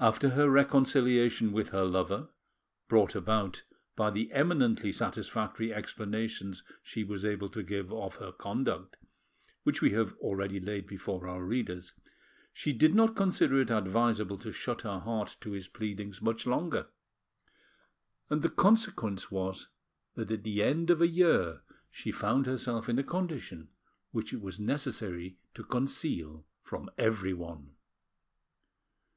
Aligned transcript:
After 0.00 0.30
her 0.30 0.50
reconciliation 0.50 1.52
with 1.52 1.68
her 1.70 1.84
lover, 1.84 2.30
brought 2.88 3.14
about 3.14 3.62
by 3.94 4.10
the 4.10 4.32
eminently 4.32 4.90
satisfactory 4.90 5.72
explanations 5.72 6.64
she 6.82 7.04
was 7.04 7.24
able 7.24 7.48
to 7.50 7.62
give 7.62 7.92
of 7.92 8.16
her 8.16 8.32
conduct, 8.32 8.96
which 9.62 9.80
we 9.80 9.90
have 9.92 10.14
already 10.18 10.58
laid 10.58 10.84
before 10.88 11.28
our 11.28 11.44
readers, 11.44 11.92
she 12.52 12.72
did 12.72 12.92
not 12.92 13.14
consider 13.14 13.60
it 13.60 13.70
advisable 13.70 14.36
to 14.38 14.50
shut 14.50 14.82
her 14.82 14.98
heart 14.98 15.36
to 15.42 15.52
his 15.52 15.68
pleadings 15.68 16.20
much 16.20 16.44
longer, 16.44 16.88
and 18.28 18.42
the 18.42 18.50
consequence 18.50 19.30
was 19.30 19.68
that 20.16 20.32
at 20.32 20.42
the 20.42 20.60
end 20.60 20.90
of 20.90 21.00
a 21.00 21.06
year 21.06 21.62
she 21.88 22.10
found 22.10 22.46
herself 22.46 22.88
in 22.88 22.98
a 22.98 23.04
condition 23.04 23.68
which 24.10 24.32
it 24.32 24.40
was 24.40 24.58
necessary 24.58 25.38
to 25.54 25.62
conceal 25.62 26.44
from 26.62 26.90
everyone. 26.98 27.76